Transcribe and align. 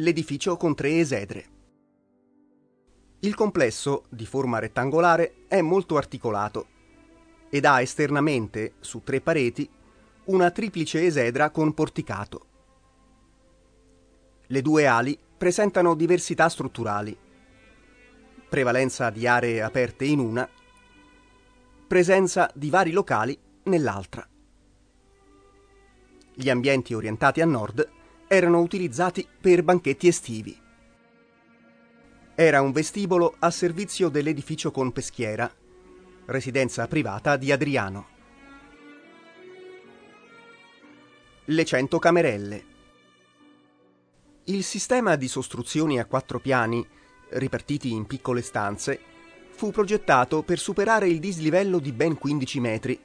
l'edificio 0.00 0.56
con 0.56 0.76
tre 0.76 0.98
esedre. 1.00 1.46
Il 3.20 3.34
complesso, 3.34 4.04
di 4.08 4.26
forma 4.26 4.60
rettangolare, 4.60 5.44
è 5.48 5.60
molto 5.60 5.96
articolato 5.96 6.66
ed 7.50 7.64
ha 7.64 7.80
esternamente, 7.80 8.74
su 8.78 9.02
tre 9.02 9.20
pareti, 9.20 9.68
una 10.26 10.52
triplice 10.52 11.04
esedra 11.04 11.50
con 11.50 11.74
porticato. 11.74 12.46
Le 14.46 14.62
due 14.62 14.86
ali 14.86 15.18
presentano 15.36 15.96
diversità 15.96 16.48
strutturali. 16.48 17.18
Prevalenza 18.48 19.10
di 19.10 19.26
aree 19.26 19.62
aperte 19.62 20.04
in 20.04 20.20
una, 20.20 20.48
presenza 21.88 22.48
di 22.54 22.70
vari 22.70 22.92
locali 22.92 23.36
nell'altra. 23.64 24.26
Gli 26.34 26.48
ambienti 26.48 26.94
orientati 26.94 27.40
a 27.40 27.46
nord 27.46 27.96
erano 28.28 28.60
utilizzati 28.60 29.26
per 29.40 29.62
banchetti 29.62 30.06
estivi. 30.06 30.56
Era 32.34 32.60
un 32.60 32.70
vestibolo 32.70 33.34
a 33.38 33.50
servizio 33.50 34.10
dell'edificio 34.10 34.70
con 34.70 34.92
peschiera, 34.92 35.50
residenza 36.26 36.86
privata 36.86 37.36
di 37.36 37.50
Adriano. 37.50 38.06
Le 41.46 41.64
cento 41.64 41.98
camerelle. 41.98 42.64
Il 44.44 44.62
sistema 44.62 45.16
di 45.16 45.26
sostruzioni 45.26 45.98
a 45.98 46.04
quattro 46.04 46.38
piani, 46.38 46.86
ripartiti 47.30 47.90
in 47.90 48.06
piccole 48.06 48.42
stanze, 48.42 49.00
fu 49.50 49.70
progettato 49.70 50.42
per 50.42 50.58
superare 50.58 51.08
il 51.08 51.18
dislivello 51.18 51.78
di 51.78 51.92
ben 51.92 52.16
15 52.16 52.60
metri 52.60 53.00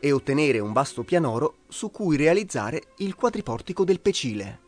e 0.00 0.10
ottenere 0.10 0.58
un 0.58 0.72
vasto 0.72 1.04
pianoro 1.04 1.58
su 1.68 1.92
cui 1.92 2.16
realizzare 2.16 2.82
il 2.96 3.14
quadriportico 3.14 3.84
del 3.84 4.00
Pecile. 4.00 4.61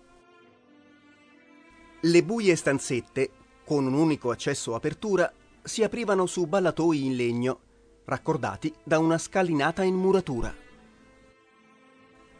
Le 2.06 2.22
buie 2.22 2.54
stanzette, 2.54 3.30
con 3.64 3.86
un 3.86 3.94
unico 3.94 4.30
accesso 4.30 4.74
apertura, 4.74 5.32
si 5.62 5.82
aprivano 5.82 6.26
su 6.26 6.44
ballatoi 6.44 7.06
in 7.06 7.16
legno, 7.16 7.60
raccordati 8.04 8.70
da 8.84 8.98
una 8.98 9.16
scalinata 9.16 9.82
in 9.84 9.94
muratura. 9.94 10.54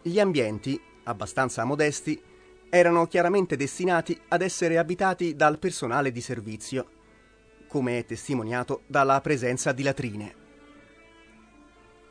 Gli 0.03 0.21
ambienti, 0.21 0.79
abbastanza 1.05 1.65
modesti, 1.65 2.23
erano 2.69 3.07
chiaramente 3.07 3.57
destinati 3.57 4.21
ad 4.29 4.43
essere 4.43 4.77
abitati 4.77 5.35
dal 5.35 5.59
personale 5.59 6.13
di 6.13 6.21
servizio, 6.21 6.91
come 7.67 8.01
è 8.01 8.05
testimoniato 8.05 8.83
dalla 8.87 9.19
presenza 9.23 9.73
di 9.73 9.83
latrine. 9.83 10.35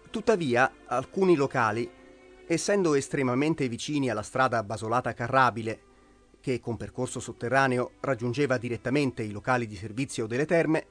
Tuttavia, 0.09 0.73
alcuni 0.87 1.35
locali, 1.35 1.87
essendo 2.47 2.95
estremamente 2.95 3.69
vicini 3.69 4.09
alla 4.09 4.23
strada 4.23 4.63
basolata 4.63 5.13
carrabile, 5.13 5.91
che 6.43 6.59
con 6.59 6.75
percorso 6.75 7.21
sotterraneo 7.21 7.91
raggiungeva 8.01 8.57
direttamente 8.57 9.23
i 9.23 9.31
locali 9.31 9.65
di 9.65 9.77
servizio 9.77 10.27
delle 10.27 10.45
terme, 10.45 10.85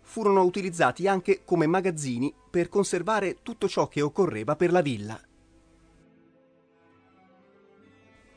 furono 0.00 0.42
utilizzati 0.42 1.06
anche 1.06 1.42
come 1.44 1.66
magazzini 1.66 2.34
per 2.48 2.70
conservare 2.70 3.42
tutto 3.42 3.68
ciò 3.68 3.88
che 3.88 4.00
occorreva 4.00 4.56
per 4.56 4.72
la 4.72 4.80
villa. 4.80 5.20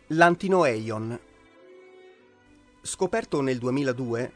L'Antinoeion 0.08 1.20
Scoperto 2.82 3.40
nel 3.40 3.58
2002, 3.58 4.34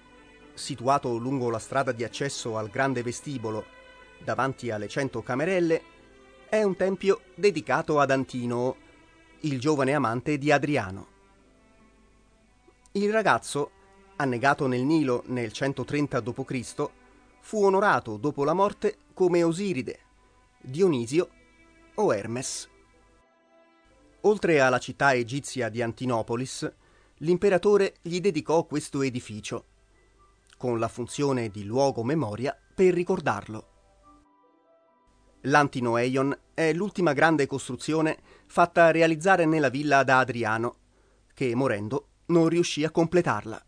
situato 0.53 1.17
lungo 1.17 1.49
la 1.49 1.59
strada 1.59 1.91
di 1.91 2.05
accesso 2.05 2.55
al 2.55 2.69
grande 2.69 3.03
vestibolo 3.03 3.65
davanti 4.23 4.71
alle 4.71 4.87
cento 4.87 5.21
camerelle, 5.21 5.81
è 6.47 6.63
un 6.63 6.77
tempio 6.77 7.19
dedicato 7.35 7.99
ad 7.99 8.11
Antinoo, 8.11 8.77
il 9.41 9.59
giovane 9.59 9.93
amante 9.93 10.37
di 10.37 10.53
Adriano. 10.53 11.15
Il 12.97 13.11
ragazzo, 13.11 13.69
annegato 14.15 14.65
nel 14.65 14.81
Nilo 14.81 15.21
nel 15.27 15.51
130 15.51 16.19
d.C., 16.19 16.89
fu 17.41 17.63
onorato 17.63 18.17
dopo 18.17 18.43
la 18.43 18.53
morte 18.53 18.97
come 19.13 19.43
Osiride, 19.43 19.99
Dionisio 20.59 21.29
o 21.93 22.11
Hermes. 22.11 22.67
Oltre 24.21 24.61
alla 24.61 24.79
città 24.79 25.13
egizia 25.13 25.69
di 25.69 25.83
Antinopolis, 25.83 26.73
l'imperatore 27.17 27.97
gli 28.01 28.19
dedicò 28.19 28.65
questo 28.65 29.03
edificio, 29.03 29.65
con 30.57 30.79
la 30.79 30.87
funzione 30.87 31.49
di 31.49 31.65
luogo 31.65 32.03
memoria 32.03 32.57
per 32.73 32.95
ricordarlo. 32.95 33.67
L'Antinoeion 35.41 36.35
è 36.55 36.73
l'ultima 36.73 37.13
grande 37.13 37.45
costruzione 37.45 38.17
fatta 38.47 38.89
realizzare 38.89 39.45
nella 39.45 39.69
villa 39.69 40.03
da 40.03 40.17
Adriano, 40.17 40.77
che 41.35 41.53
morendo 41.53 42.07
non 42.27 42.47
riuscì 42.49 42.83
a 42.83 42.91
completarla. 42.91 43.61